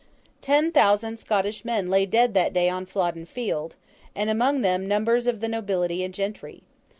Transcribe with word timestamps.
Ten 0.41 0.71
thousand 0.71 1.17
Scottish 1.19 1.63
men 1.63 1.87
lay 1.91 2.07
dead 2.07 2.33
that 2.33 2.53
day 2.53 2.67
on 2.69 2.87
Flodden 2.87 3.27
Field; 3.27 3.75
and 4.15 4.31
among 4.31 4.61
them, 4.61 4.87
numbers 4.87 5.27
of 5.27 5.41
the 5.41 5.47
nobility 5.47 6.03
and 6.03 6.11
gentry. 6.11 6.63